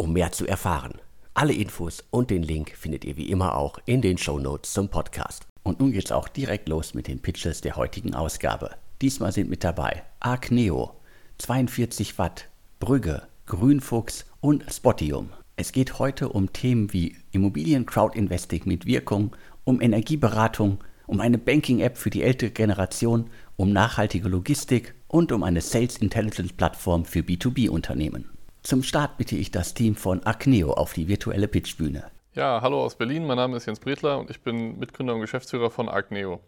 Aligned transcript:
um 0.00 0.14
mehr 0.14 0.32
zu 0.32 0.46
erfahren. 0.46 0.94
Alle 1.34 1.52
Infos 1.52 2.02
und 2.10 2.30
den 2.30 2.42
Link 2.42 2.70
findet 2.74 3.04
ihr 3.04 3.18
wie 3.18 3.30
immer 3.30 3.54
auch 3.54 3.78
in 3.84 4.00
den 4.00 4.16
Show 4.16 4.38
Notes 4.38 4.72
zum 4.72 4.88
Podcast. 4.88 5.46
Und 5.62 5.78
nun 5.78 5.92
geht's 5.92 6.10
auch 6.10 6.26
direkt 6.26 6.70
los 6.70 6.94
mit 6.94 7.06
den 7.06 7.20
Pitches 7.20 7.60
der 7.60 7.76
heutigen 7.76 8.14
Ausgabe. 8.14 8.70
Diesmal 9.02 9.30
sind 9.30 9.50
mit 9.50 9.62
dabei 9.62 10.02
Arcneo, 10.18 10.92
42 11.36 12.18
Watt, 12.18 12.48
Brügge, 12.78 13.24
Grünfuchs 13.44 14.24
und 14.40 14.64
Spotium. 14.72 15.28
Es 15.56 15.70
geht 15.70 15.98
heute 15.98 16.30
um 16.30 16.50
Themen 16.50 16.94
wie 16.94 17.16
Immobilien 17.32 17.84
Crowdinvesting 17.84 18.62
mit 18.64 18.86
Wirkung, 18.86 19.36
um 19.64 19.82
Energieberatung, 19.82 20.78
um 21.06 21.20
eine 21.20 21.36
Banking-App 21.36 21.98
für 21.98 22.08
die 22.08 22.22
ältere 22.22 22.52
Generation, 22.52 23.28
um 23.56 23.70
nachhaltige 23.70 24.30
Logistik 24.30 24.94
und 25.08 25.30
um 25.30 25.42
eine 25.42 25.60
Sales 25.60 25.98
Intelligence 25.98 26.54
Plattform 26.54 27.04
für 27.04 27.20
B2B-Unternehmen. 27.20 28.30
Zum 28.62 28.82
Start 28.82 29.16
bitte 29.16 29.36
ich 29.36 29.50
das 29.50 29.72
Team 29.72 29.96
von 29.96 30.24
Acneo 30.26 30.72
auf 30.72 30.92
die 30.92 31.08
virtuelle 31.08 31.48
Pitchbühne. 31.48 32.04
Ja, 32.34 32.60
hallo 32.60 32.84
aus 32.84 32.94
Berlin. 32.94 33.26
Mein 33.26 33.38
Name 33.38 33.56
ist 33.56 33.64
Jens 33.64 33.80
Bredler 33.80 34.18
und 34.18 34.28
ich 34.28 34.42
bin 34.42 34.78
Mitgründer 34.78 35.14
und 35.14 35.22
Geschäftsführer 35.22 35.70
von 35.70 35.88
Acneo. 35.88 36.40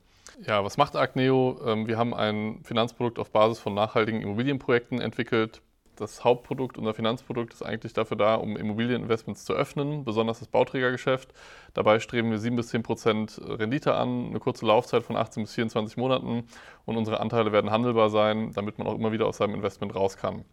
Ja, 0.46 0.62
was 0.62 0.76
macht 0.76 0.94
Acneo? 0.94 1.58
Ähm, 1.66 1.86
wir 1.86 1.96
haben 1.96 2.12
ein 2.12 2.60
Finanzprodukt 2.64 3.18
auf 3.18 3.30
Basis 3.30 3.58
von 3.58 3.72
nachhaltigen 3.72 4.20
Immobilienprojekten 4.20 5.00
entwickelt. 5.00 5.62
Das 5.96 6.22
Hauptprodukt, 6.22 6.76
unser 6.76 6.92
Finanzprodukt, 6.92 7.54
ist 7.54 7.62
eigentlich 7.62 7.94
dafür 7.94 8.18
da, 8.18 8.34
um 8.34 8.58
Immobilieninvestments 8.58 9.46
zu 9.46 9.54
öffnen, 9.54 10.04
besonders 10.04 10.38
das 10.38 10.48
Bauträgergeschäft. 10.48 11.32
Dabei 11.72 11.98
streben 11.98 12.30
wir 12.30 12.38
7 12.38 12.56
bis 12.56 12.68
10 12.68 12.82
Prozent 12.82 13.40
Rendite 13.42 13.94
an, 13.94 14.26
eine 14.28 14.38
kurze 14.38 14.66
Laufzeit 14.66 15.02
von 15.02 15.16
18 15.16 15.44
bis 15.44 15.54
24 15.54 15.96
Monaten 15.96 16.44
und 16.84 16.96
unsere 16.98 17.20
Anteile 17.20 17.52
werden 17.52 17.70
handelbar 17.70 18.10
sein, 18.10 18.52
damit 18.52 18.78
man 18.78 18.86
auch 18.86 18.94
immer 18.94 19.12
wieder 19.12 19.26
aus 19.26 19.38
seinem 19.38 19.54
Investment 19.54 19.94
raus 19.94 20.18
kann. 20.18 20.44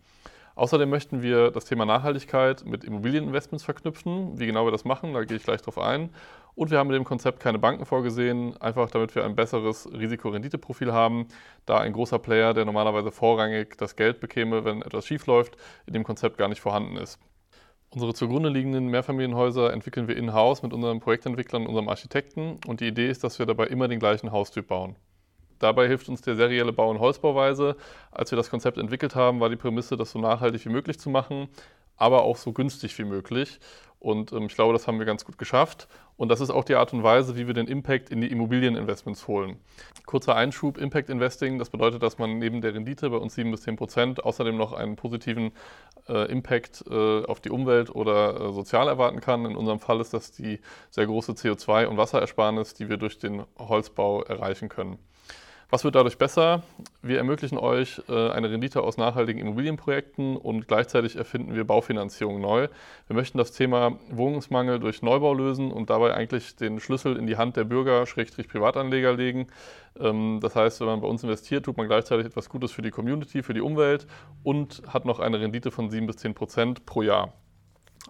Außerdem 0.59 0.89
möchten 0.89 1.21
wir 1.21 1.51
das 1.51 1.63
Thema 1.63 1.85
Nachhaltigkeit 1.85 2.65
mit 2.65 2.83
Immobilieninvestments 2.83 3.63
verknüpfen. 3.63 4.37
Wie 4.37 4.45
genau 4.45 4.67
wir 4.67 4.73
das 4.73 4.83
machen, 4.83 5.13
da 5.13 5.23
gehe 5.23 5.37
ich 5.37 5.43
gleich 5.43 5.61
drauf 5.61 5.77
ein. 5.77 6.09
Und 6.53 6.69
wir 6.69 6.79
haben 6.79 6.87
mit 6.87 6.97
dem 6.97 7.05
Konzept 7.05 7.39
keine 7.39 7.59
Banken 7.59 7.85
vorgesehen, 7.85 8.57
einfach 8.61 8.91
damit 8.91 9.15
wir 9.15 9.23
ein 9.23 9.37
besseres 9.37 9.89
Risiko-Rendite-Profil 9.89 10.91
haben, 10.91 11.29
da 11.65 11.77
ein 11.77 11.93
großer 11.93 12.19
Player, 12.19 12.53
der 12.53 12.65
normalerweise 12.65 13.09
vorrangig 13.09 13.77
das 13.77 13.95
Geld 13.95 14.19
bekäme, 14.19 14.65
wenn 14.65 14.81
etwas 14.81 15.05
schiefläuft, 15.07 15.55
in 15.85 15.93
dem 15.93 16.03
Konzept 16.03 16.37
gar 16.37 16.49
nicht 16.49 16.59
vorhanden 16.59 16.97
ist. 16.97 17.19
Unsere 17.91 18.13
zugrunde 18.13 18.49
liegenden 18.49 18.87
Mehrfamilienhäuser 18.87 19.71
entwickeln 19.71 20.09
wir 20.09 20.17
in-house 20.17 20.61
mit 20.61 20.73
unseren 20.73 20.99
Projektentwicklern 20.99 21.61
und 21.61 21.69
unserem 21.69 21.87
Architekten 21.87 22.59
und 22.67 22.81
die 22.81 22.87
Idee 22.87 23.09
ist, 23.09 23.23
dass 23.23 23.39
wir 23.39 23.45
dabei 23.45 23.67
immer 23.67 23.87
den 23.87 23.99
gleichen 23.99 24.33
Haustyp 24.33 24.67
bauen. 24.67 24.97
Dabei 25.59 25.87
hilft 25.87 26.09
uns 26.09 26.21
der 26.21 26.35
serielle 26.35 26.73
Bau 26.73 26.91
in 26.91 26.99
Holzbauweise. 26.99 27.75
Als 28.11 28.31
wir 28.31 28.37
das 28.37 28.49
Konzept 28.49 28.77
entwickelt 28.77 29.15
haben, 29.15 29.39
war 29.39 29.49
die 29.49 29.55
Prämisse, 29.55 29.97
das 29.97 30.11
so 30.11 30.19
nachhaltig 30.19 30.65
wie 30.65 30.69
möglich 30.69 30.99
zu 30.99 31.09
machen, 31.09 31.49
aber 31.97 32.23
auch 32.23 32.37
so 32.37 32.53
günstig 32.53 32.97
wie 32.97 33.03
möglich. 33.03 33.59
Und 33.99 34.31
ähm, 34.31 34.45
ich 34.45 34.55
glaube, 34.55 34.73
das 34.73 34.87
haben 34.87 34.97
wir 34.97 35.05
ganz 35.05 35.25
gut 35.25 35.37
geschafft. 35.37 35.87
Und 36.15 36.29
das 36.29 36.41
ist 36.41 36.49
auch 36.49 36.63
die 36.63 36.75
Art 36.75 36.93
und 36.93 37.03
Weise, 37.03 37.37
wie 37.37 37.47
wir 37.47 37.53
den 37.53 37.67
Impact 37.67 38.09
in 38.09 38.21
die 38.21 38.27
Immobilieninvestments 38.27 39.27
holen. 39.27 39.57
Kurzer 40.05 40.35
Einschub, 40.35 40.77
Impact 40.77 41.09
Investing, 41.09 41.59
das 41.59 41.69
bedeutet, 41.69 42.03
dass 42.03 42.17
man 42.17 42.39
neben 42.39 42.61
der 42.61 42.73
Rendite 42.73 43.09
bei 43.09 43.17
uns 43.17 43.35
7 43.35 43.51
bis 43.51 43.61
10 43.61 43.75
Prozent 43.75 44.23
außerdem 44.23 44.57
noch 44.57 44.73
einen 44.73 44.95
positiven 44.95 45.51
äh, 46.07 46.29
Impact 46.31 46.83
äh, 46.89 47.25
auf 47.25 47.39
die 47.39 47.49
Umwelt 47.49 47.89
oder 47.93 48.35
äh, 48.35 48.53
sozial 48.53 48.87
erwarten 48.87 49.21
kann. 49.21 49.45
In 49.45 49.55
unserem 49.55 49.79
Fall 49.79 50.01
ist 50.01 50.13
das 50.13 50.31
die 50.31 50.59
sehr 50.89 51.05
große 51.05 51.33
CO2- 51.33 51.85
und 51.85 51.97
Wasserersparnis, 51.97 52.73
die 52.73 52.89
wir 52.89 52.97
durch 52.97 53.17
den 53.17 53.43
Holzbau 53.57 54.23
erreichen 54.23 54.67
können. 54.67 54.99
Was 55.71 55.83
wird 55.83 55.93
dadurch 55.93 56.17
besser? 56.17 56.63
Wir 57.03 57.19
ermöglichen 57.19 57.59
euch 57.59 58.01
äh, 58.09 58.31
eine 58.31 58.49
Rendite 58.49 58.81
aus 58.81 58.97
nachhaltigen 58.97 59.39
Immobilienprojekten 59.39 60.35
und 60.35 60.67
gleichzeitig 60.67 61.15
erfinden 61.15 61.53
wir 61.53 61.63
Baufinanzierung 61.63 62.41
neu. 62.41 62.69
Wir 63.05 63.15
möchten 63.15 63.37
das 63.37 63.51
Thema 63.51 63.99
Wohnungsmangel 64.09 64.79
durch 64.79 65.03
Neubau 65.03 65.31
lösen 65.35 65.71
und 65.71 65.91
dabei 65.91 66.15
eigentlich 66.15 66.55
den 66.55 66.79
Schlüssel 66.79 67.17
in 67.17 67.27
die 67.27 67.37
Hand 67.37 67.55
der 67.55 67.65
Bürger, 67.65 68.07
Schrägstrich 68.07 68.47
Privatanleger 68.47 69.13
legen. 69.13 69.45
Ähm, 69.99 70.39
das 70.41 70.55
heißt, 70.55 70.79
wenn 70.79 70.87
man 70.87 71.01
bei 71.01 71.07
uns 71.07 71.21
investiert, 71.21 71.65
tut 71.65 71.77
man 71.77 71.87
gleichzeitig 71.87 72.25
etwas 72.25 72.49
Gutes 72.49 72.71
für 72.71 72.81
die 72.81 72.89
Community, 72.89 73.43
für 73.43 73.53
die 73.53 73.61
Umwelt 73.61 74.07
und 74.41 74.81
hat 74.87 75.05
noch 75.05 75.19
eine 75.19 75.39
Rendite 75.39 75.69
von 75.69 75.91
7 75.91 76.07
bis 76.07 76.17
10 76.17 76.33
Prozent 76.33 76.87
pro 76.87 77.03
Jahr. 77.03 77.31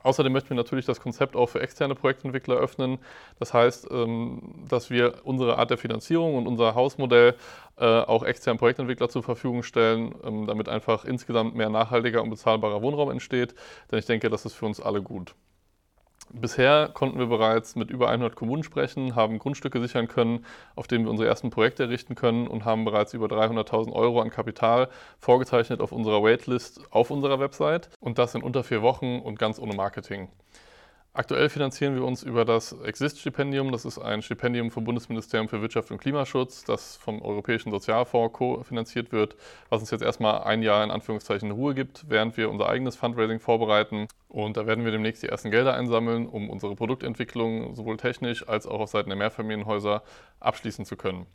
Außerdem 0.03 0.31
möchten 0.31 0.49
wir 0.49 0.57
natürlich 0.57 0.85
das 0.85 0.99
Konzept 0.99 1.35
auch 1.35 1.47
für 1.47 1.61
externe 1.61 1.95
Projektentwickler 1.95 2.55
öffnen. 2.55 2.99
Das 3.39 3.53
heißt, 3.53 3.87
ähm, 3.91 4.65
dass 4.67 4.89
wir 4.89 5.21
unsere 5.23 5.57
Art 5.57 5.69
der 5.69 5.77
Finanzierung 5.77 6.35
und 6.35 6.47
unser 6.47 6.75
Hausmodell 6.75 7.35
äh, 7.77 7.85
auch 7.85 8.23
externen 8.23 8.59
Projektentwickler 8.59 9.09
zur 9.09 9.23
Verfügung 9.23 9.63
stellen, 9.63 10.15
ähm, 10.23 10.47
damit 10.47 10.69
einfach 10.69 11.05
insgesamt 11.05 11.55
mehr 11.55 11.69
nachhaltiger 11.69 12.21
und 12.23 12.29
bezahlbarer 12.29 12.81
Wohnraum 12.81 13.11
entsteht. 13.11 13.55
Denn 13.91 13.99
ich 13.99 14.05
denke, 14.05 14.29
das 14.29 14.45
ist 14.45 14.53
für 14.53 14.65
uns 14.65 14.79
alle 14.81 15.01
gut. 15.01 15.35
Bisher 16.31 16.89
konnten 16.93 17.17
wir 17.17 17.25
bereits 17.25 17.75
mit 17.75 17.89
über 17.89 18.09
100 18.09 18.35
Kommunen 18.35 18.63
sprechen, 18.63 19.15
haben 19.15 19.39
Grundstücke 19.39 19.81
sichern 19.81 20.07
können, 20.07 20.45
auf 20.75 20.87
denen 20.87 21.05
wir 21.05 21.11
unsere 21.11 21.27
ersten 21.27 21.49
Projekte 21.49 21.83
errichten 21.83 22.13
können 22.13 22.47
und 22.47 22.65
haben 22.65 22.85
bereits 22.85 23.15
über 23.15 23.25
300.000 23.25 23.91
Euro 23.93 24.21
an 24.21 24.29
Kapital 24.29 24.89
vorgezeichnet 25.19 25.81
auf 25.81 25.91
unserer 25.91 26.21
Waitlist 26.21 26.81
auf 26.91 27.09
unserer 27.09 27.39
Website 27.39 27.89
und 27.99 28.19
das 28.19 28.35
in 28.35 28.43
unter 28.43 28.63
vier 28.63 28.83
Wochen 28.83 29.19
und 29.19 29.39
ganz 29.39 29.57
ohne 29.57 29.73
Marketing. 29.73 30.29
Aktuell 31.19 31.49
finanzieren 31.49 31.95
wir 31.95 32.05
uns 32.05 32.23
über 32.23 32.45
das 32.45 32.71
Exist-Stipendium. 32.71 33.73
Das 33.73 33.83
ist 33.83 33.99
ein 33.99 34.21
Stipendium 34.21 34.71
vom 34.71 34.85
Bundesministerium 34.85 35.49
für 35.49 35.61
Wirtschaft 35.61 35.91
und 35.91 35.97
Klimaschutz, 35.97 36.63
das 36.63 36.95
vom 36.95 37.21
Europäischen 37.21 37.71
Sozialfonds 37.71 38.31
kofinanziert 38.31 39.11
wird, 39.11 39.35
was 39.67 39.81
uns 39.81 39.91
jetzt 39.91 40.01
erstmal 40.01 40.43
ein 40.43 40.63
Jahr 40.63 40.81
in 40.81 40.91
Anführungszeichen 40.91 41.51
Ruhe 41.51 41.75
gibt, 41.75 42.05
während 42.07 42.37
wir 42.37 42.49
unser 42.49 42.69
eigenes 42.69 42.95
Fundraising 42.95 43.41
vorbereiten. 43.41 44.07
Und 44.29 44.55
da 44.55 44.65
werden 44.65 44.85
wir 44.85 44.93
demnächst 44.93 45.21
die 45.21 45.27
ersten 45.27 45.51
Gelder 45.51 45.73
einsammeln, 45.73 46.25
um 46.25 46.49
unsere 46.49 46.73
Produktentwicklung 46.77 47.75
sowohl 47.75 47.97
technisch 47.97 48.47
als 48.47 48.65
auch 48.65 48.79
auf 48.79 48.89
Seiten 48.89 49.09
der 49.09 49.17
Mehrfamilienhäuser 49.17 50.03
abschließen 50.39 50.85
zu 50.85 50.95
können. 50.95 51.25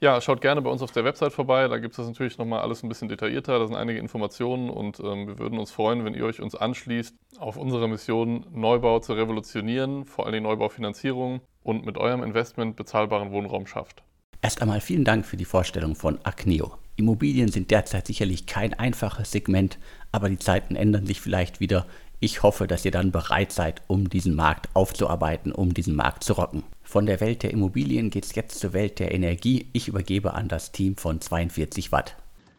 Ja, 0.00 0.20
schaut 0.20 0.40
gerne 0.40 0.62
bei 0.62 0.70
uns 0.70 0.82
auf 0.82 0.92
der 0.92 1.04
Website 1.04 1.32
vorbei. 1.32 1.68
Da 1.68 1.78
gibt 1.78 1.92
es 1.92 1.96
das 1.96 2.06
natürlich 2.06 2.38
nochmal 2.38 2.60
alles 2.60 2.82
ein 2.82 2.88
bisschen 2.88 3.08
detaillierter. 3.08 3.58
Da 3.58 3.66
sind 3.66 3.76
einige 3.76 3.98
Informationen 3.98 4.70
und 4.70 5.00
ähm, 5.00 5.26
wir 5.26 5.38
würden 5.38 5.58
uns 5.58 5.70
freuen, 5.70 6.04
wenn 6.04 6.14
ihr 6.14 6.24
euch 6.24 6.40
uns 6.40 6.54
anschließt 6.54 7.14
auf 7.38 7.56
unsere 7.56 7.88
Mission, 7.88 8.46
Neubau 8.52 8.98
zu 9.00 9.12
revolutionieren, 9.12 10.04
vor 10.04 10.26
allem 10.26 10.42
Neubaufinanzierung 10.42 11.40
und 11.62 11.84
mit 11.84 11.98
eurem 11.98 12.22
Investment 12.22 12.76
bezahlbaren 12.76 13.30
Wohnraum 13.30 13.66
schafft. 13.66 14.02
Erst 14.40 14.60
einmal 14.60 14.80
vielen 14.80 15.04
Dank 15.04 15.24
für 15.24 15.36
die 15.36 15.44
Vorstellung 15.44 15.94
von 15.94 16.18
Acneo. 16.24 16.72
Immobilien 16.96 17.48
sind 17.48 17.70
derzeit 17.70 18.06
sicherlich 18.06 18.46
kein 18.46 18.74
einfaches 18.74 19.30
Segment, 19.30 19.78
aber 20.10 20.28
die 20.28 20.38
Zeiten 20.38 20.76
ändern 20.76 21.06
sich 21.06 21.20
vielleicht 21.20 21.60
wieder. 21.60 21.86
Ich 22.24 22.44
hoffe, 22.44 22.68
dass 22.68 22.84
ihr 22.84 22.92
dann 22.92 23.10
bereit 23.10 23.50
seid, 23.50 23.82
um 23.88 24.08
diesen 24.08 24.36
Markt 24.36 24.68
aufzuarbeiten, 24.74 25.50
um 25.50 25.74
diesen 25.74 25.96
Markt 25.96 26.22
zu 26.22 26.34
rocken. 26.34 26.62
Von 26.84 27.04
der 27.04 27.20
Welt 27.20 27.42
der 27.42 27.50
Immobilien 27.50 28.10
geht 28.10 28.24
es 28.24 28.36
jetzt 28.36 28.60
zur 28.60 28.72
Welt 28.72 29.00
der 29.00 29.12
Energie. 29.12 29.66
Ich 29.72 29.88
übergebe 29.88 30.32
an 30.32 30.46
das 30.46 30.70
Team 30.70 30.96
von 30.96 31.20
42 31.20 31.90
Watt. 31.90 32.14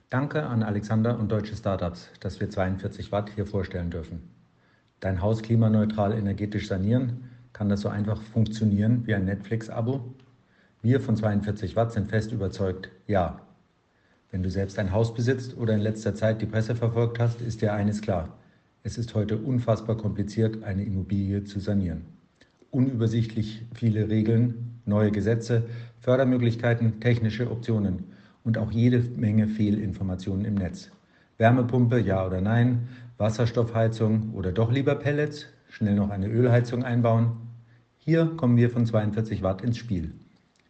Danke 0.10 0.44
an 0.44 0.63
Alexander 0.63 1.18
und 1.18 1.31
deutsche 1.31 1.56
Startups, 1.56 2.10
dass 2.19 2.42
wir 2.42 2.50
42 2.50 3.13
Watt 3.13 3.31
hier 3.33 3.45
vorstellen 3.45 3.89
dürfen. 3.89 4.27
Dein 5.00 5.21
Haus 5.21 5.42
klimaneutral 5.42 6.12
energetisch 6.12 6.68
sanieren, 6.68 7.30
kann 7.54 7.69
das 7.69 7.80
so 7.80 7.88
einfach 7.88 8.21
funktionieren 8.21 9.07
wie 9.07 9.15
ein 9.15 9.24
Netflix-Abo? 9.24 10.13
Wir 10.81 11.00
von 11.00 11.15
42 11.15 11.77
Watt 11.77 11.94
sind 11.94 12.10
fest 12.10 12.33
überzeugt, 12.33 12.89
ja. 13.07 13.39
Wenn 14.30 14.44
du 14.44 14.50
selbst 14.50 14.77
ein 14.77 14.92
Haus 14.92 15.13
besitzt 15.13 15.56
oder 15.56 15.74
in 15.74 15.80
letzter 15.80 16.13
Zeit 16.15 16.42
die 16.42 16.48
Presse 16.48 16.75
verfolgt 16.75 17.18
hast, 17.18 17.39
ist 17.39 17.62
dir 17.62 17.71
eines 17.71 18.01
klar. 18.01 18.27
Es 18.85 18.97
ist 18.97 19.15
heute 19.15 19.38
unfassbar 19.38 19.95
kompliziert, 19.95 20.63
eine 20.63 20.83
Immobilie 20.83 21.45
zu 21.45 21.62
sanieren. 21.62 22.01
Unübersichtlich 22.69 23.65
viele 23.74 24.09
Regeln, 24.09 24.81
neue 24.85 25.09
Gesetze, 25.09 25.63
Fördermöglichkeiten, 26.01 27.00
technische 27.00 27.50
Optionen 27.50 28.03
und 28.44 28.57
auch 28.57 28.74
jede 28.74 29.00
Menge 29.00 29.47
Fehlinformationen 29.47 30.44
im 30.44 30.56
Netz. 30.56 30.91
Wärmepumpe, 31.38 31.97
ja 31.97 32.27
oder 32.27 32.41
nein, 32.41 32.89
Wasserstoffheizung 33.18 34.33
oder 34.33 34.51
doch 34.51 34.69
lieber 34.69 34.95
Pellets, 34.95 35.45
schnell 35.69 35.95
noch 35.95 36.09
eine 36.09 36.27
Ölheizung 36.27 36.83
einbauen. 36.83 37.38
Hier 38.00 38.33
kommen 38.36 38.57
wir 38.57 38.69
von 38.69 38.86
42 38.86 39.44
Watt 39.44 39.62
ins 39.62 39.77
Spiel. 39.77 40.12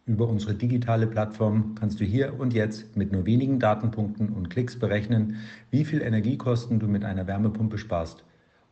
Über 0.06 0.28
unsere 0.28 0.52
digitale 0.52 1.06
Plattform 1.06 1.74
kannst 1.76 1.98
du 1.98 2.04
hier 2.04 2.38
und 2.38 2.52
jetzt 2.52 2.94
mit 2.94 3.10
nur 3.10 3.24
wenigen 3.24 3.58
Datenpunkten 3.58 4.28
und 4.28 4.50
Klicks 4.50 4.78
berechnen, 4.78 5.36
wie 5.70 5.86
viel 5.86 6.02
Energiekosten 6.02 6.78
du 6.78 6.86
mit 6.88 7.06
einer 7.06 7.26
Wärmepumpe 7.26 7.78
sparst, 7.78 8.22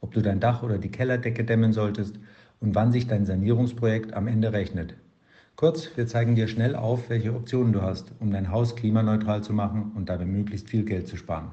ob 0.02 0.12
du 0.12 0.20
dein 0.20 0.40
Dach 0.40 0.62
oder 0.62 0.76
die 0.76 0.90
Kellerdecke 0.90 1.43
dämmen 1.43 1.73
solltest 1.73 2.17
und 2.61 2.75
wann 2.75 2.93
sich 2.93 3.06
dein 3.06 3.25
Sanierungsprojekt 3.25 4.12
am 4.12 4.29
Ende 4.29 4.52
rechnet. 4.52 4.94
Kurz, 5.56 5.88
wir 5.96 6.06
zeigen 6.06 6.34
dir 6.34 6.49
schnell 6.49 6.76
auf, 6.76 7.08
welche 7.08 7.34
Optionen 7.34 7.73
du 7.73 7.81
hast, 7.81 8.12
um 8.20 8.31
dein 8.31 8.50
Haus 8.50 8.76
klimaneutral 8.76 9.43
zu 9.43 9.55
machen 9.55 9.93
und 9.94 10.11
dabei 10.11 10.26
möglichst 10.26 10.69
viel 10.69 10.84
Geld 10.84 11.08
zu 11.08 11.17
sparen. 11.17 11.52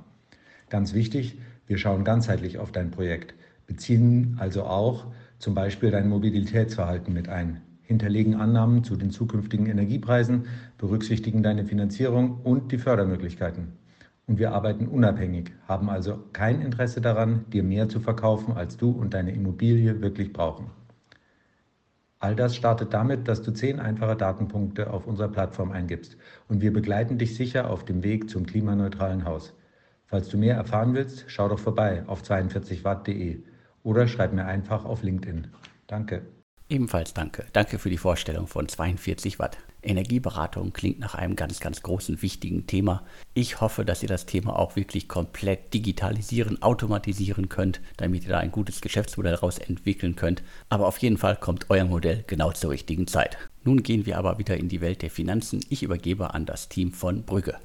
Ganz 0.68 0.94
wichtig, 0.94 1.40
wir 1.68 1.78
schauen 1.78 2.04
ganzheitlich 2.04 2.58
auf 2.58 2.74
dein 2.74 2.92
Projekt, 2.92 3.34
beziehen 3.66 4.36
also 4.40 4.64
auch 4.64 5.06
zum 5.38 5.54
Beispiel 5.54 5.90
dein 5.90 6.10
Mobilitätsverhalten 6.10 7.14
mit 7.14 7.30
ein, 7.30 7.62
hinterlegen 7.90 8.36
Annahmen 8.36 8.84
zu 8.84 8.96
den 8.96 9.10
zukünftigen 9.10 9.66
Energiepreisen, 9.66 10.46
berücksichtigen 10.78 11.42
deine 11.42 11.66
Finanzierung 11.66 12.42
und 12.44 12.72
die 12.72 12.78
Fördermöglichkeiten. 12.78 13.74
Und 14.28 14.38
wir 14.38 14.54
arbeiten 14.54 14.88
unabhängig, 14.88 15.54
haben 15.68 15.90
also 15.90 16.20
kein 16.32 16.62
Interesse 16.62 17.02
daran, 17.02 17.46
dir 17.52 17.64
mehr 17.64 17.90
zu 17.90 18.00
verkaufen, 18.00 18.56
als 18.56 18.78
du 18.78 18.92
und 18.92 19.16
deine 19.16 19.32
Immobilie 19.32 20.02
wirklich 20.02 20.32
brauchen. 20.32 20.68
All 22.20 22.36
das 22.36 22.56
startet 22.56 22.94
damit, 22.94 23.28
dass 23.28 23.42
du 23.42 23.52
zehn 23.52 23.80
einfache 23.80 24.16
Datenpunkte 24.16 24.94
auf 24.94 25.08
unserer 25.08 25.30
Plattform 25.30 25.72
eingibst 25.72 26.16
und 26.48 26.62
wir 26.62 26.72
begleiten 26.72 27.18
dich 27.18 27.36
sicher 27.36 27.72
auf 27.72 27.86
dem 27.86 28.04
Weg 28.04 28.30
zum 28.30 28.46
klimaneutralen 28.46 29.26
Haus. 29.26 29.56
Falls 30.06 30.30
du 30.30 30.38
mehr 30.38 30.56
erfahren 30.56 30.94
willst, 30.94 31.26
schau 31.26 31.50
doch 31.50 31.60
vorbei 31.60 32.04
auf 32.06 32.22
42watt.de 32.22 33.42
oder 33.82 34.08
schreib 34.08 34.34
mir 34.34 34.46
einfach 34.46 34.86
auf 34.86 35.02
LinkedIn. 35.02 35.48
Danke. 35.88 36.22
Ebenfalls 36.72 37.16
danke. 37.16 37.46
Danke 37.52 37.80
für 37.80 37.90
die 37.90 37.98
Vorstellung 37.98 38.46
von 38.46 38.70
42 38.70 39.40
Watt. 39.40 39.58
Energieberatung 39.82 40.72
klingt 40.72 41.00
nach 41.00 41.16
einem 41.16 41.36
ganz, 41.36 41.60
ganz 41.60 41.82
großen, 41.82 42.22
wichtigen 42.22 42.68
Thema. 42.68 43.04
Ich 43.34 43.60
hoffe, 43.60 43.86
dass 43.86 44.04
ihr 44.04 44.10
das 44.10 44.28
Thema 44.28 44.60
auch 44.60 44.76
wirklich 44.76 45.08
komplett 45.08 45.74
digitalisieren, 45.74 46.62
automatisieren 46.62 47.50
könnt, 47.50 47.82
damit 47.98 48.24
ihr 48.24 48.30
da 48.30 48.38
ein 48.38 48.52
gutes 48.52 48.82
Geschäftsmodell 48.82 49.34
daraus 49.34 49.58
entwickeln 49.58 50.16
könnt. 50.16 50.44
Aber 50.70 50.86
auf 50.86 51.00
jeden 51.00 51.18
Fall 51.18 51.38
kommt 51.38 51.72
euer 51.72 51.86
Modell 51.86 52.24
genau 52.28 52.52
zur 52.52 52.70
richtigen 52.70 53.08
Zeit. 53.08 53.38
Nun 53.64 53.82
gehen 53.82 54.06
wir 54.06 54.20
aber 54.20 54.38
wieder 54.38 54.58
in 54.58 54.70
die 54.70 54.82
Welt 54.82 55.02
der 55.02 55.10
Finanzen. 55.10 55.62
Ich 55.70 55.82
übergebe 55.82 56.36
an 56.36 56.46
das 56.46 56.70
Team 56.70 56.92
von 56.92 57.24
Brügge. 57.24 57.58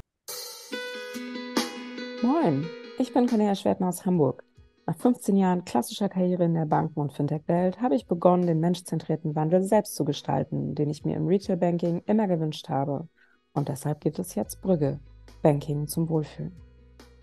Moin, 2.22 2.64
ich 2.98 3.12
bin 3.12 3.26
Cornelia 3.26 3.54
Schwertner 3.54 3.88
aus 3.88 4.06
Hamburg. 4.06 4.44
Nach 4.86 4.96
15 4.96 5.36
Jahren 5.36 5.64
klassischer 5.64 6.10
Karriere 6.10 6.44
in 6.44 6.52
der 6.52 6.66
Banken- 6.66 7.00
und 7.00 7.14
Fintech-Welt 7.14 7.80
habe 7.80 7.94
ich 7.94 8.06
begonnen, 8.06 8.46
den 8.46 8.60
menschzentrierten 8.60 9.34
Wandel 9.34 9.62
selbst 9.62 9.94
zu 9.96 10.04
gestalten, 10.04 10.74
den 10.74 10.90
ich 10.90 11.06
mir 11.06 11.16
im 11.16 11.26
Retail-Banking 11.26 12.02
immer 12.04 12.26
gewünscht 12.26 12.68
habe. 12.68 13.08
Und 13.54 13.70
deshalb 13.70 14.02
gibt 14.02 14.18
es 14.18 14.34
jetzt 14.34 14.60
Brügge, 14.60 15.00
Banking 15.40 15.86
zum 15.86 16.10
Wohlfühlen. 16.10 16.52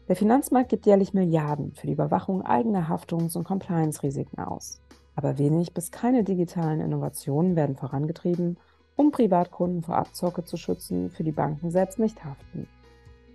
Der 0.08 0.16
Finanzmarkt 0.16 0.70
gibt 0.70 0.88
jährlich 0.88 1.14
Milliarden 1.14 1.76
für 1.76 1.86
die 1.86 1.94
Überwachung 1.94 2.42
eigener 2.42 2.90
Haftungs- 2.90 3.38
und 3.38 3.44
Compliance-Risiken 3.44 4.40
aus. 4.40 4.82
Aber 5.16 5.38
wenig 5.38 5.76
bis 5.76 5.92
keine 5.92 6.24
digitalen 6.24 6.80
Innovationen 6.80 7.56
werden 7.56 7.76
vorangetrieben, 7.76 8.58
um 8.96 9.12
Privatkunden 9.12 9.84
vor 9.84 9.98
Abzocke 9.98 10.44
zu 10.44 10.58
schützen, 10.58 11.12
für 11.12 11.24
die 11.24 11.32
Banken 11.32 11.70
selbst 11.70 12.00
nicht 12.00 12.26
haften 12.26 12.68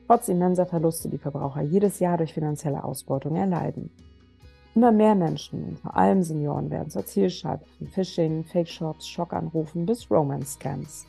trotz 0.06 0.28
immenser 0.28 0.66
Verluste, 0.66 1.08
die 1.08 1.18
Verbraucher 1.18 1.62
jedes 1.62 1.98
Jahr 1.98 2.16
durch 2.16 2.32
finanzielle 2.32 2.84
Ausbeutung 2.84 3.36
erleiden. 3.36 3.90
Immer 4.76 4.92
mehr 4.92 5.14
Menschen, 5.14 5.78
vor 5.78 5.96
allem 5.96 6.22
Senioren, 6.22 6.70
werden 6.70 6.90
zur 6.90 7.06
Zielscheibe 7.06 7.64
von 7.64 7.86
Phishing, 7.86 8.44
Fake-Shops, 8.44 9.08
Schockanrufen 9.08 9.86
bis 9.86 10.10
Romance-Scams. 10.10 11.06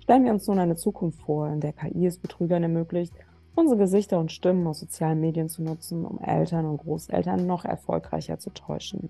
Stellen 0.00 0.26
wir 0.26 0.32
uns 0.32 0.46
nun 0.46 0.58
eine 0.58 0.76
Zukunft 0.76 1.22
vor, 1.22 1.48
in 1.48 1.60
der 1.60 1.72
KI 1.72 2.04
es 2.04 2.18
Betrügern 2.18 2.62
ermöglicht, 2.62 3.14
unsere 3.54 3.78
Gesichter 3.78 4.20
und 4.20 4.32
Stimmen 4.32 4.66
aus 4.66 4.80
sozialen 4.80 5.18
Medien 5.18 5.48
zu 5.48 5.62
nutzen, 5.62 6.04
um 6.04 6.18
Eltern 6.18 6.66
und 6.66 6.76
Großeltern 6.76 7.46
noch 7.46 7.64
erfolgreicher 7.64 8.38
zu 8.38 8.50
täuschen. 8.50 9.08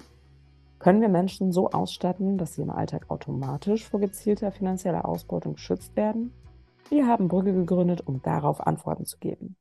Können 0.79 1.01
wir 1.01 1.09
Menschen 1.09 1.51
so 1.51 1.71
ausstatten, 1.71 2.39
dass 2.39 2.55
sie 2.55 2.63
im 2.63 2.71
Alltag 2.71 3.11
automatisch 3.11 3.89
vor 3.89 3.99
gezielter 3.99 4.53
finanzieller 4.53 5.05
Ausbeutung 5.05 5.55
geschützt 5.55 5.97
werden? 5.97 6.33
Wir 6.91 7.09
haben 7.09 7.27
Brügge 7.27 7.53
gegründet, 7.53 8.07
um 8.07 8.23
darauf 8.23 8.65
Antworten 8.65 9.05
zu 9.05 9.19
geben. 9.19 9.57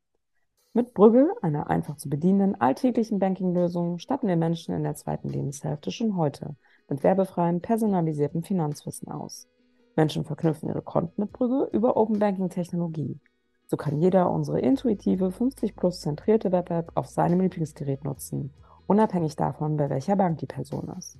Mit 0.78 0.94
Brügge, 0.94 1.34
einer 1.42 1.70
einfach 1.70 1.96
zu 1.96 2.10
bedienenden 2.10 2.60
alltäglichen 2.60 3.18
Banking-Lösung, 3.18 3.98
statten 3.98 4.28
wir 4.28 4.36
Menschen 4.36 4.76
in 4.76 4.84
der 4.84 4.96
zweiten 4.96 5.30
Lebenshälfte 5.30 5.90
schon 5.90 6.18
heute 6.18 6.58
mit 6.90 7.02
werbefreiem, 7.02 7.62
personalisiertem 7.62 8.44
Finanzwissen 8.44 9.08
aus. 9.08 9.48
Menschen 9.96 10.26
verknüpfen 10.26 10.68
ihre 10.68 10.82
Konten 10.82 11.22
mit 11.22 11.32
Brügge 11.32 11.70
über 11.72 11.96
Open 11.96 12.20
Banking 12.20 12.50
Technologie. 12.50 13.22
So 13.68 13.78
kann 13.78 14.02
jeder 14.02 14.30
unsere 14.30 14.60
intuitive 14.60 15.32
50 15.32 15.78
plus 15.78 16.02
zentrierte 16.02 16.52
Web-App 16.52 16.92
auf 16.96 17.08
seinem 17.08 17.40
Lieblingsgerät 17.40 18.04
nutzen, 18.04 18.52
unabhängig 18.86 19.38
davon, 19.38 19.78
bei 19.78 19.90
welcher 19.90 20.18
Bank 20.18 20.40
die 20.40 20.46
Person 20.46 20.94
ist. 20.98 21.18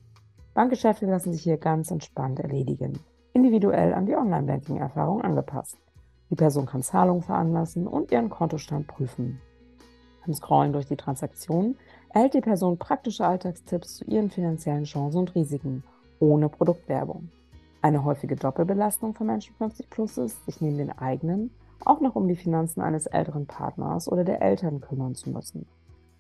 Bankgeschäfte 0.54 1.06
lassen 1.06 1.32
sich 1.32 1.44
hier 1.44 1.58
ganz 1.58 1.92
entspannt 1.92 2.42
erledigen, 2.42 3.00
individuell 3.32 3.94
an 3.94 4.06
die 4.06 4.18
Online-Banking-Erfahrung 4.18 5.22
angepasst. 5.22 5.78
Die 6.30 6.36
Person 6.36 6.66
kann 6.66 6.84
Zahlungen 6.84 7.22
veranlassen 7.22 7.88
und 7.88 8.12
ihren 8.12 8.30
Kontostand 8.30 8.88
prüfen. 8.88 9.40
Beim 10.26 10.34
Scrollen 10.34 10.74
durch 10.74 10.88
die 10.88 10.96
Transaktionen 10.96 11.78
erhält 12.10 12.34
die 12.34 12.42
Person 12.42 12.78
praktische 12.78 13.26
Alltagstipps 13.26 13.98
zu 13.98 14.06
ihren 14.06 14.32
finanziellen 14.32 14.86
Chancen 14.86 15.20
und 15.20 15.36
Risiken, 15.36 15.84
ohne 16.20 16.50
Produktwerbung. 16.50 17.30
Eine 17.82 18.04
häufige 18.04 18.36
Doppelbelastung 18.36 19.14
für 19.14 19.24
Menschen 19.24 19.54
50 19.56 19.90
Plus 19.90 20.18
ist, 20.18 20.44
sich 20.46 20.62
neben 20.62 20.78
den 20.78 20.98
eigenen 20.98 21.52
auch 21.84 22.02
noch 22.02 22.16
um 22.16 22.28
die 22.28 22.36
Finanzen 22.36 22.82
eines 22.82 23.06
älteren 23.06 23.46
Partners 23.46 24.12
oder 24.12 24.24
der 24.24 24.42
Eltern 24.42 24.82
kümmern 24.82 25.16
zu 25.16 25.30
müssen. 25.30 25.68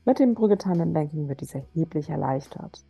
Mit 0.05 0.19
dem 0.19 0.35
Brüggetime 0.35 0.85
Banking 0.85 1.27
wird 1.27 1.41
dies 1.41 1.55
erheblich 1.55 2.09
erleichtert. 2.09 2.83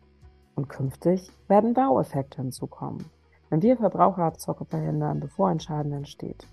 Und 0.54 0.68
künftig 0.68 1.30
werden 1.48 1.76
Wow-Effekte 1.76 2.42
hinzukommen, 2.42 3.06
wenn 3.50 3.62
wir 3.62 3.76
Verbraucherabzocke 3.76 4.64
verhindern, 4.64 5.20
bevor 5.20 5.48
ein 5.48 5.60
Schaden 5.60 5.92
entsteht. 5.92 6.46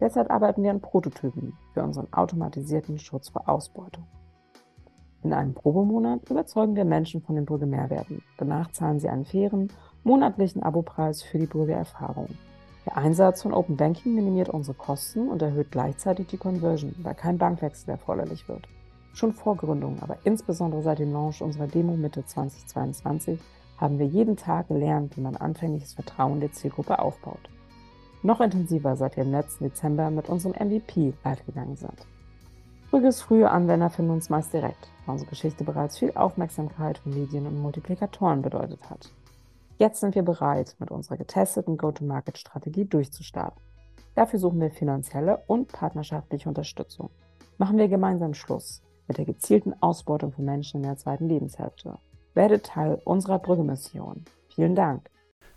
Derzeit 0.00 0.30
arbeiten 0.30 0.62
wir 0.62 0.70
an 0.70 0.80
Prototypen 0.80 1.52
für 1.72 1.82
unseren 1.82 2.12
automatisierten 2.12 2.98
Schutz 2.98 3.28
vor 3.28 3.48
Ausbeutung. 3.48 4.04
In 5.22 5.32
einem 5.32 5.54
Probemonat 5.54 6.28
überzeugen 6.28 6.76
wir 6.76 6.84
Menschen 6.84 7.22
von 7.22 7.36
den 7.36 7.46
Brügge-Mehrwerten. 7.46 8.22
Danach 8.36 8.72
zahlen 8.72 9.00
sie 9.00 9.08
einen 9.08 9.24
fairen, 9.24 9.72
monatlichen 10.02 10.62
Abopreis 10.62 11.22
für 11.22 11.38
die 11.38 11.46
Brügge-Erfahrung. 11.46 12.28
Der 12.84 12.98
Einsatz 12.98 13.40
von 13.40 13.54
Open 13.54 13.76
Banking 13.76 14.14
minimiert 14.14 14.50
unsere 14.50 14.76
Kosten 14.76 15.28
und 15.28 15.40
erhöht 15.40 15.70
gleichzeitig 15.70 16.26
die 16.26 16.36
Conversion, 16.36 16.94
weil 17.02 17.14
kein 17.14 17.38
Bankwechsel 17.38 17.88
erforderlich 17.90 18.46
wird. 18.48 18.68
Schon 19.14 19.32
vor 19.32 19.56
Gründung, 19.56 20.02
aber 20.02 20.18
insbesondere 20.24 20.82
seit 20.82 20.98
dem 20.98 21.12
Launch 21.12 21.40
unserer 21.40 21.68
Demo 21.68 21.96
Mitte 21.96 22.26
2022 22.26 23.40
haben 23.78 23.98
wir 23.98 24.06
jeden 24.06 24.36
Tag 24.36 24.68
gelernt, 24.68 25.16
wie 25.16 25.22
man 25.22 25.36
anfängliches 25.36 25.94
Vertrauen 25.94 26.40
der 26.40 26.52
Zielgruppe 26.52 26.98
aufbaut 26.98 27.48
noch 28.24 28.40
intensiver 28.40 28.96
seit 28.96 29.16
wir 29.16 29.24
im 29.24 29.30
letzten 29.30 29.64
Dezember 29.64 30.10
mit 30.10 30.28
unserem 30.28 30.54
MVP 30.54 31.14
live 31.24 31.46
gegangen 31.46 31.76
sind. 31.76 32.06
Brügges 32.90 33.22
frühe 33.22 33.50
Anwender 33.50 33.90
finden 33.90 34.12
uns 34.12 34.30
meist 34.30 34.52
direkt, 34.52 34.88
da 35.04 35.12
unsere 35.12 35.28
Geschichte 35.28 35.64
bereits 35.64 35.98
viel 35.98 36.12
Aufmerksamkeit 36.14 36.98
von 36.98 37.12
Medien 37.12 37.46
und 37.46 37.60
Multiplikatoren 37.60 38.40
bedeutet 38.40 38.88
hat. 38.88 39.10
Jetzt 39.78 40.00
sind 40.00 40.14
wir 40.14 40.22
bereit, 40.22 40.76
mit 40.78 40.90
unserer 40.90 41.16
getesteten 41.16 41.76
Go-to-Market-Strategie 41.76 42.84
durchzustarten. 42.84 43.60
Dafür 44.14 44.38
suchen 44.38 44.60
wir 44.60 44.70
finanzielle 44.70 45.42
und 45.48 45.72
partnerschaftliche 45.72 46.48
Unterstützung. 46.48 47.10
Machen 47.58 47.78
wir 47.78 47.88
gemeinsam 47.88 48.32
Schluss 48.32 48.82
mit 49.08 49.18
der 49.18 49.24
gezielten 49.24 49.74
Ausbeutung 49.82 50.32
von 50.32 50.44
Menschen 50.44 50.78
in 50.78 50.84
der 50.84 50.96
zweiten 50.96 51.28
Lebenshälfte. 51.28 51.98
Werde 52.34 52.62
Teil 52.62 53.00
unserer 53.04 53.38
Brügge-Mission. 53.38 54.24
Vielen 54.54 54.76
Dank. 54.76 55.10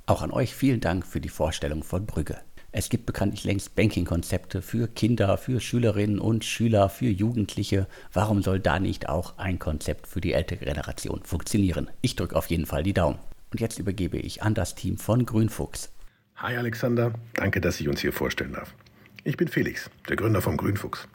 Auch 0.07 0.21
an 0.21 0.31
euch 0.31 0.55
vielen 0.55 0.79
Dank 0.79 1.05
für 1.05 1.21
die 1.21 1.29
Vorstellung 1.29 1.83
von 1.83 2.05
Brügge. 2.05 2.46
Es 2.73 2.89
gibt 2.89 3.05
bekanntlich 3.05 3.45
längst 3.45 3.75
Banking-Konzepte 3.75 4.61
für 4.61 4.87
Kinder, 4.87 5.37
für 5.37 5.61
Schülerinnen 5.61 6.19
und 6.19 6.43
Schüler, 6.43 6.89
für 6.89 7.07
Jugendliche. 7.07 7.87
Warum 8.11 8.41
soll 8.41 8.59
da 8.59 8.79
nicht 8.79 9.07
auch 9.07 9.37
ein 9.37 9.57
Konzept 9.57 10.05
für 10.05 10.19
die 10.19 10.33
ältere 10.33 10.65
Generation 10.65 11.21
funktionieren? 11.23 11.89
Ich 12.01 12.17
drücke 12.17 12.35
auf 12.35 12.47
jeden 12.47 12.65
Fall 12.65 12.83
die 12.83 12.93
Daumen. 12.93 13.19
Und 13.51 13.61
jetzt 13.61 13.79
übergebe 13.79 14.17
ich 14.17 14.43
an 14.43 14.53
das 14.53 14.75
Team 14.75 14.97
von 14.97 15.25
Grünfuchs. 15.25 15.93
Hi 16.35 16.57
Alexander, 16.57 17.13
danke, 17.35 17.61
dass 17.61 17.79
ich 17.79 17.87
uns 17.87 18.01
hier 18.01 18.11
vorstellen 18.11 18.53
darf. 18.53 18.75
Ich 19.23 19.37
bin 19.37 19.47
Felix, 19.47 19.89
der 20.09 20.17
Gründer 20.17 20.41
von 20.41 20.57
Grünfuchs. 20.57 21.07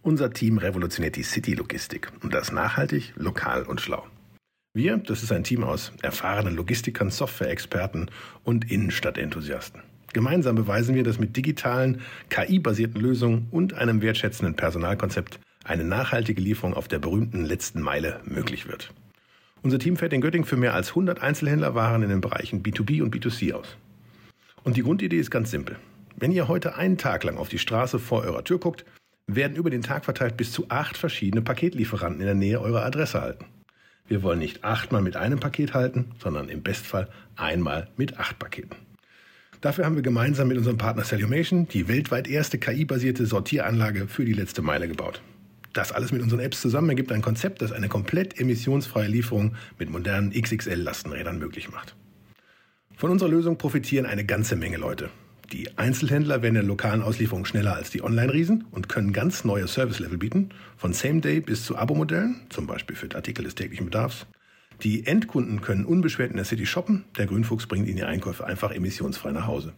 Unser 0.00 0.32
Team 0.32 0.58
revolutioniert 0.58 1.16
die 1.16 1.22
City-Logistik 1.22 2.10
und 2.22 2.32
das 2.32 2.50
nachhaltig, 2.50 3.12
lokal 3.16 3.64
und 3.64 3.80
schlau. 3.80 4.06
Wir, 4.72 4.96
das 4.96 5.22
ist 5.22 5.32
ein 5.32 5.44
Team 5.44 5.64
aus 5.64 5.92
erfahrenen 6.02 6.56
Logistikern, 6.56 7.10
Software-Experten 7.10 8.10
und 8.42 8.70
Innenstadtenthusiasten. 8.70 9.82
Gemeinsam 10.14 10.54
beweisen 10.54 10.94
wir, 10.94 11.02
dass 11.02 11.18
mit 11.18 11.36
digitalen, 11.36 12.00
KI-basierten 12.30 13.00
Lösungen 13.00 13.48
und 13.50 13.74
einem 13.74 14.00
wertschätzenden 14.00 14.54
Personalkonzept 14.54 15.40
eine 15.64 15.82
nachhaltige 15.82 16.40
Lieferung 16.40 16.72
auf 16.72 16.86
der 16.86 17.00
berühmten 17.00 17.44
letzten 17.44 17.82
Meile 17.82 18.20
möglich 18.24 18.68
wird. 18.68 18.94
Unser 19.62 19.80
Team 19.80 19.96
fährt 19.96 20.12
in 20.12 20.20
Göttingen 20.20 20.46
für 20.46 20.56
mehr 20.56 20.72
als 20.72 20.90
100 20.90 21.20
Einzelhändlerwaren 21.20 22.04
in 22.04 22.10
den 22.10 22.20
Bereichen 22.20 22.62
B2B 22.62 23.02
und 23.02 23.12
B2C 23.12 23.54
aus. 23.54 23.76
Und 24.62 24.76
die 24.76 24.82
Grundidee 24.82 25.18
ist 25.18 25.32
ganz 25.32 25.50
simpel. 25.50 25.76
Wenn 26.16 26.30
ihr 26.30 26.46
heute 26.46 26.76
einen 26.76 26.96
Tag 26.96 27.24
lang 27.24 27.36
auf 27.36 27.48
die 27.48 27.58
Straße 27.58 27.98
vor 27.98 28.22
eurer 28.22 28.44
Tür 28.44 28.60
guckt, 28.60 28.84
werden 29.26 29.56
über 29.56 29.70
den 29.70 29.82
Tag 29.82 30.04
verteilt 30.04 30.36
bis 30.36 30.52
zu 30.52 30.66
acht 30.68 30.96
verschiedene 30.96 31.42
Paketlieferanten 31.42 32.20
in 32.20 32.26
der 32.26 32.36
Nähe 32.36 32.60
eurer 32.60 32.84
Adresse 32.84 33.20
halten. 33.20 33.46
Wir 34.06 34.22
wollen 34.22 34.38
nicht 34.38 34.62
achtmal 34.62 35.02
mit 35.02 35.16
einem 35.16 35.40
Paket 35.40 35.74
halten, 35.74 36.12
sondern 36.22 36.48
im 36.50 36.62
Bestfall 36.62 37.08
einmal 37.34 37.88
mit 37.96 38.18
acht 38.18 38.38
Paketen. 38.38 38.76
Dafür 39.64 39.86
haben 39.86 39.96
wir 39.96 40.02
gemeinsam 40.02 40.48
mit 40.48 40.58
unserem 40.58 40.76
Partner 40.76 41.04
Cellumation 41.04 41.66
die 41.68 41.88
weltweit 41.88 42.28
erste 42.28 42.58
KI-basierte 42.58 43.24
Sortieranlage 43.24 44.08
für 44.08 44.26
die 44.26 44.34
letzte 44.34 44.60
Meile 44.60 44.88
gebaut. 44.88 45.22
Das 45.72 45.90
alles 45.90 46.12
mit 46.12 46.20
unseren 46.20 46.40
Apps 46.40 46.60
zusammen 46.60 46.90
ergibt 46.90 47.10
ein 47.10 47.22
Konzept, 47.22 47.62
das 47.62 47.72
eine 47.72 47.88
komplett 47.88 48.38
emissionsfreie 48.38 49.08
Lieferung 49.08 49.54
mit 49.78 49.88
modernen 49.88 50.32
XXL-Lastenrädern 50.32 51.38
möglich 51.38 51.70
macht. 51.70 51.96
Von 52.94 53.10
unserer 53.10 53.30
Lösung 53.30 53.56
profitieren 53.56 54.04
eine 54.04 54.26
ganze 54.26 54.54
Menge 54.54 54.76
Leute. 54.76 55.08
Die 55.50 55.78
Einzelhändler 55.78 56.42
werden 56.42 56.56
in 56.56 56.66
lokalen 56.66 57.00
Auslieferung 57.00 57.46
schneller 57.46 57.74
als 57.74 57.88
die 57.88 58.04
Online-Riesen 58.04 58.66
und 58.70 58.90
können 58.90 59.14
ganz 59.14 59.44
neue 59.44 59.66
Service-Level 59.66 60.18
bieten, 60.18 60.50
von 60.76 60.92
Same-Day 60.92 61.40
bis 61.40 61.64
zu 61.64 61.78
Abo-Modellen, 61.78 62.42
zum 62.50 62.66
Beispiel 62.66 62.96
für 62.96 63.08
Artikel 63.14 63.46
des 63.46 63.54
täglichen 63.54 63.86
Bedarfs. 63.86 64.26
Die 64.82 65.06
Endkunden 65.06 65.60
können 65.60 65.84
unbeschwert 65.84 66.30
in 66.30 66.36
der 66.36 66.44
City 66.44 66.66
shoppen, 66.66 67.04
der 67.16 67.26
Grünfuchs 67.26 67.66
bringt 67.66 67.86
ihnen 67.86 67.96
die 67.96 68.04
Einkäufe 68.04 68.44
einfach 68.44 68.70
emissionsfrei 68.70 69.32
nach 69.32 69.46
Hause. 69.46 69.72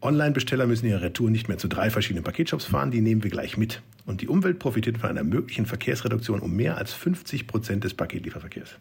Online-Besteller 0.00 0.66
müssen 0.66 0.86
ihre 0.86 1.02
Retour 1.02 1.28
nicht 1.30 1.48
mehr 1.48 1.58
zu 1.58 1.68
drei 1.68 1.90
verschiedenen 1.90 2.24
Paketshops 2.24 2.66
fahren, 2.66 2.90
die 2.90 3.00
nehmen 3.00 3.24
wir 3.24 3.30
gleich 3.30 3.56
mit. 3.56 3.82
Und 4.06 4.20
die 4.20 4.28
Umwelt 4.28 4.60
profitiert 4.60 4.98
von 4.98 5.10
einer 5.10 5.24
möglichen 5.24 5.66
Verkehrsreduktion 5.66 6.40
um 6.40 6.54
mehr 6.54 6.78
als 6.78 6.92
50 6.92 7.46
Prozent 7.46 7.84
des 7.84 7.94
Paketlieferverkehrs. 7.94 8.78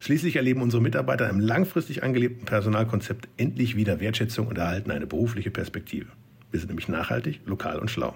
Schließlich 0.00 0.36
erleben 0.36 0.60
unsere 0.60 0.82
Mitarbeiter 0.82 1.30
im 1.30 1.40
langfristig 1.40 2.02
angelebten 2.02 2.44
Personalkonzept 2.44 3.28
endlich 3.36 3.76
wieder 3.76 4.00
Wertschätzung 4.00 4.48
und 4.48 4.58
erhalten 4.58 4.90
eine 4.90 5.06
berufliche 5.06 5.50
Perspektive. 5.50 6.08
Wir 6.50 6.60
sind 6.60 6.68
nämlich 6.68 6.88
nachhaltig, 6.88 7.40
lokal 7.46 7.78
und 7.78 7.90
schlau. 7.90 8.14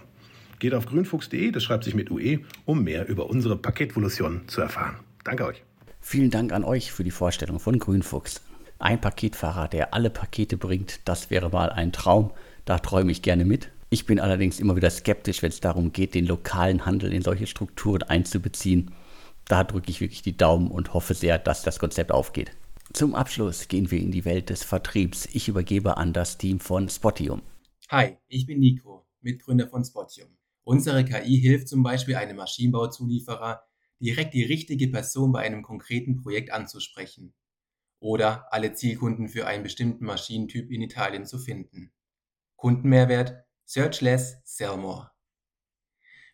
Geht 0.59 0.75
auf 0.75 0.87
grünfuchs.de, 0.87 1.53
das 1.53 1.63
schreibt 1.63 1.85
sich 1.85 1.95
mit 1.95 2.11
UE, 2.11 2.41
um 2.65 2.83
mehr 2.83 3.09
über 3.09 3.31
unsere 3.31 3.57
Paketvolution 3.57 4.43
zu 4.49 4.61
erfahren. 4.61 4.97
Danke 5.25 5.47
euch. 5.47 5.63
Vielen 6.01 6.31
Dank 6.31 6.53
an 6.53 6.65
euch 6.65 6.93
für 6.93 7.05
die 7.05 7.11
Vorstellung 7.11 7.61
von 7.61 7.79
Grünfuchs. 7.79 8.41
Ein 8.79 9.01
Paketfahrer, 9.01 9.69
der 9.69 9.95
alle 9.95 10.11
Pakete 10.11 10.57
bringt, 10.57 11.01
das 11.05 11.31
wäre 11.31 11.51
mal 11.51 11.71
ein 11.71 11.93
Traum. 11.93 12.31
Da 12.65 12.79
träume 12.79 13.13
ich 13.13 13.23
gerne 13.23 13.45
mit. 13.45 13.71
Ich 13.91 14.07
bin 14.07 14.21
allerdings 14.21 14.61
immer 14.61 14.77
wieder 14.77 14.91
skeptisch, 14.91 15.43
wenn 15.43 15.51
es 15.51 15.61
darum 15.61 15.93
geht, 15.93 16.15
den 16.15 16.27
lokalen 16.27 16.87
Handel 16.87 17.13
in 17.13 17.23
solche 17.23 17.47
Strukturen 17.47 18.03
einzubeziehen 18.03 18.93
da 19.49 19.65
drücke 19.65 19.91
ich 19.91 20.01
wirklich 20.01 20.23
die 20.23 20.37
Daumen 20.37 20.71
und 20.71 20.93
hoffe 20.93 21.15
sehr, 21.15 21.39
dass 21.39 21.63
das 21.63 21.79
Konzept 21.79 22.13
aufgeht. 22.13 22.53
Zum 22.93 23.15
Abschluss 23.15 23.69
gehen 23.69 23.91
wir 23.91 23.99
in 23.99 24.13
die 24.13 24.27
Welt 24.27 24.51
des 24.51 24.63
Vertriebs. 24.63 25.27
Ich 25.33 25.49
übergebe 25.49 25.97
an 25.97 26.13
das 26.13 26.37
Team 26.39 26.61
von 26.61 26.89
Spotium. 26.89 27.43
Hi, 27.91 28.19
ich 28.29 28.47
bin 28.47 28.61
Nico, 28.61 29.07
Mitgründer 29.23 29.67
von 29.67 29.85
Spotium. 29.85 30.29
Unsere 30.65 31.03
KI 31.05 31.41
hilft 31.41 31.69
zum 31.69 31.83
Beispiel 31.83 32.17
einem 32.17 32.37
Maschinenbauzulieferer, 32.37 33.63
direkt 34.01 34.35
die 34.35 34.45
richtige 34.45 34.89
Person 34.89 35.33
bei 35.33 35.41
einem 35.41 35.63
konkreten 35.63 36.17
Projekt 36.17 36.53
anzusprechen 36.53 37.35
oder 38.01 38.53
alle 38.53 38.73
Zielkunden 38.73 39.29
für 39.29 39.47
einen 39.47 39.63
bestimmten 39.63 40.05
Maschinentyp 40.05 40.71
in 40.71 40.83
Italien 40.83 41.27
zu 41.27 41.39
finden. 41.39 41.93
Kundenmehrwert 42.57 43.45
Search 43.65 44.01
less, 44.01 44.41
sell 44.45 44.79
more. 44.79 45.11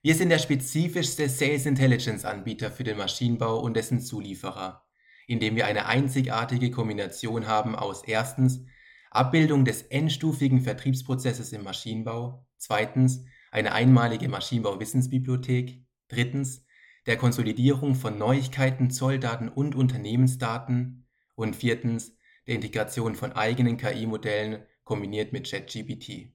Wir 0.03 0.15
sind 0.15 0.29
der 0.29 0.39
spezifischste 0.39 1.29
Sales 1.29 1.67
Intelligence 1.67 2.25
Anbieter 2.25 2.71
für 2.71 2.85
den 2.85 2.99
Maschinenbau 2.99 3.59
und 3.59 3.75
dessen 3.75 4.01
Zulieferer, 4.01 4.87
indem 5.27 5.57
wir 5.57 5.67
eine 5.67 5.87
einzigartige 5.87 6.71
Kombination 6.71 7.47
haben 7.47 7.75
aus 7.75 8.05
erstens 8.05 8.65
Abbildung 9.11 9.65
des 9.65 9.83
endstufigen 9.83 10.61
Vertriebsprozesses 10.61 11.53
im 11.53 11.65
Maschinenbau, 11.65 12.47
zweitens 12.57 13.25
eine 13.51 13.73
einmalige 13.73 14.29
Maschinenbau-Wissensbibliothek, 14.29 15.85
drittens 16.09 16.64
der 17.07 17.17
Konsolidierung 17.17 17.95
von 17.95 18.19
Neuigkeiten, 18.19 18.91
Zolldaten 18.91 19.49
und 19.49 19.75
Unternehmensdaten 19.75 21.07
und 21.35 21.57
viertens 21.57 22.17
der 22.47 22.55
Integration 22.55 23.15
von 23.15 23.33
eigenen 23.33 23.77
KI-Modellen 23.77 24.65
kombiniert 24.85 25.33
mit 25.33 25.51
ChatGPT. 25.51 26.33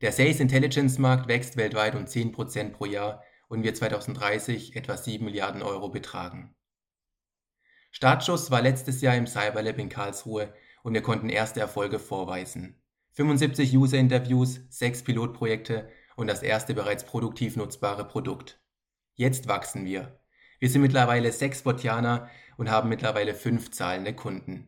Der 0.00 0.12
Sales 0.12 0.40
Intelligence 0.40 0.98
Markt 0.98 1.28
wächst 1.28 1.56
weltweit 1.56 1.94
um 1.94 2.04
10% 2.04 2.70
pro 2.70 2.86
Jahr 2.86 3.22
und 3.48 3.62
wird 3.62 3.76
2030 3.76 4.74
etwa 4.74 4.96
7 4.96 5.24
Milliarden 5.24 5.62
Euro 5.62 5.90
betragen. 5.90 6.54
Startschuss 7.90 8.50
war 8.50 8.62
letztes 8.62 9.00
Jahr 9.00 9.16
im 9.16 9.26
Cyberlab 9.26 9.78
in 9.78 9.90
Karlsruhe 9.90 10.52
und 10.82 10.94
wir 10.94 11.02
konnten 11.02 11.28
erste 11.28 11.60
Erfolge 11.60 11.98
vorweisen. 11.98 12.82
75 13.12 13.76
User-Interviews, 13.76 14.60
6 14.70 15.04
Pilotprojekte 15.04 15.90
und 16.16 16.26
das 16.26 16.42
erste 16.42 16.72
bereits 16.72 17.04
produktiv 17.04 17.56
nutzbare 17.56 18.06
Produkt. 18.08 18.61
Jetzt 19.22 19.46
wachsen 19.46 19.84
wir. 19.84 20.18
Wir 20.58 20.68
sind 20.68 20.82
mittlerweile 20.82 21.30
sechs 21.30 21.60
Sportianer 21.60 22.28
und 22.56 22.68
haben 22.68 22.88
mittlerweile 22.88 23.34
fünf 23.34 23.70
zahlende 23.70 24.14
Kunden. 24.14 24.66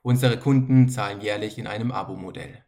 Unsere 0.00 0.38
Kunden 0.38 0.88
zahlen 0.88 1.20
jährlich 1.20 1.58
in 1.58 1.66
einem 1.66 1.90
Abo-Modell. 1.90 2.64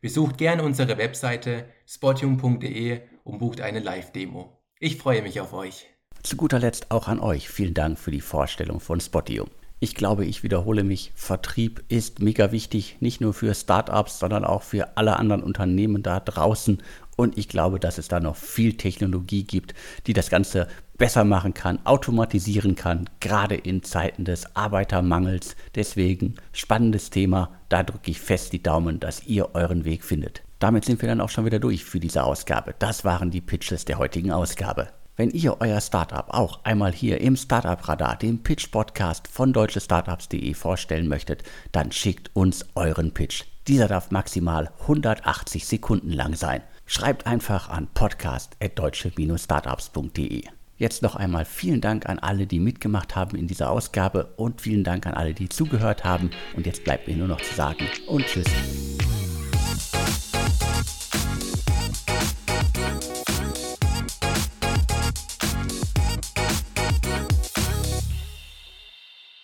Besucht 0.00 0.36
gerne 0.36 0.64
unsere 0.64 0.98
Webseite 0.98 1.68
spotium.de 1.86 3.02
und 3.22 3.38
bucht 3.38 3.60
eine 3.60 3.78
Live-Demo. 3.78 4.60
Ich 4.80 4.96
freue 4.96 5.22
mich 5.22 5.40
auf 5.40 5.52
euch. 5.52 5.86
Zu 6.24 6.36
guter 6.36 6.58
Letzt 6.58 6.90
auch 6.90 7.06
an 7.06 7.20
euch. 7.20 7.48
Vielen 7.48 7.74
Dank 7.74 7.96
für 7.96 8.10
die 8.10 8.20
Vorstellung 8.20 8.80
von 8.80 8.98
Spotium. 8.98 9.48
Ich 9.84 9.94
glaube, 9.94 10.24
ich 10.24 10.42
wiederhole 10.42 10.82
mich, 10.82 11.12
Vertrieb 11.14 11.84
ist 11.88 12.20
mega 12.20 12.52
wichtig, 12.52 12.96
nicht 13.00 13.20
nur 13.20 13.34
für 13.34 13.54
Startups, 13.54 14.18
sondern 14.18 14.42
auch 14.42 14.62
für 14.62 14.96
alle 14.96 15.18
anderen 15.18 15.42
Unternehmen 15.42 16.02
da 16.02 16.20
draußen. 16.20 16.82
Und 17.16 17.36
ich 17.36 17.48
glaube, 17.48 17.78
dass 17.78 17.98
es 17.98 18.08
da 18.08 18.18
noch 18.18 18.34
viel 18.34 18.78
Technologie 18.78 19.44
gibt, 19.44 19.74
die 20.06 20.14
das 20.14 20.30
Ganze 20.30 20.68
besser 20.96 21.24
machen 21.24 21.52
kann, 21.52 21.84
automatisieren 21.84 22.76
kann, 22.76 23.10
gerade 23.20 23.56
in 23.56 23.82
Zeiten 23.82 24.24
des 24.24 24.56
Arbeitermangels. 24.56 25.54
Deswegen 25.74 26.36
spannendes 26.54 27.10
Thema. 27.10 27.50
Da 27.68 27.82
drücke 27.82 28.10
ich 28.10 28.20
fest 28.20 28.54
die 28.54 28.62
Daumen, 28.62 29.00
dass 29.00 29.26
ihr 29.26 29.54
euren 29.54 29.84
Weg 29.84 30.02
findet. 30.02 30.44
Damit 30.60 30.86
sind 30.86 31.02
wir 31.02 31.10
dann 31.10 31.20
auch 31.20 31.28
schon 31.28 31.44
wieder 31.44 31.58
durch 31.58 31.84
für 31.84 32.00
diese 32.00 32.24
Ausgabe. 32.24 32.74
Das 32.78 33.04
waren 33.04 33.30
die 33.30 33.42
Pitches 33.42 33.84
der 33.84 33.98
heutigen 33.98 34.32
Ausgabe. 34.32 34.88
Wenn 35.16 35.30
ihr 35.30 35.60
euer 35.60 35.80
Startup 35.80 36.26
auch 36.28 36.64
einmal 36.64 36.92
hier 36.92 37.20
im 37.20 37.36
Startup 37.36 37.86
Radar, 37.86 38.16
dem 38.16 38.42
Pitch 38.42 38.72
Podcast 38.72 39.28
von 39.28 39.52
deutschestartups.de 39.52 40.54
vorstellen 40.54 41.06
möchtet, 41.06 41.44
dann 41.70 41.92
schickt 41.92 42.34
uns 42.34 42.66
euren 42.74 43.14
Pitch. 43.14 43.44
Dieser 43.68 43.86
darf 43.86 44.10
maximal 44.10 44.72
180 44.80 45.66
Sekunden 45.66 46.10
lang 46.10 46.34
sein. 46.34 46.62
Schreibt 46.86 47.26
einfach 47.26 47.68
an 47.68 47.86
podcast.deutsche-startups.de. 47.94 50.46
Jetzt 50.76 51.02
noch 51.02 51.14
einmal 51.14 51.44
vielen 51.44 51.80
Dank 51.80 52.08
an 52.08 52.18
alle, 52.18 52.48
die 52.48 52.58
mitgemacht 52.58 53.14
haben 53.14 53.38
in 53.38 53.46
dieser 53.46 53.70
Ausgabe 53.70 54.32
und 54.36 54.60
vielen 54.60 54.82
Dank 54.82 55.06
an 55.06 55.14
alle, 55.14 55.32
die 55.32 55.48
zugehört 55.48 56.02
haben. 56.02 56.30
Und 56.56 56.66
jetzt 56.66 56.82
bleibt 56.82 57.06
mir 57.06 57.16
nur 57.16 57.28
noch 57.28 57.40
zu 57.40 57.54
sagen 57.54 57.86
und 58.08 58.26
tschüss. 58.26 58.50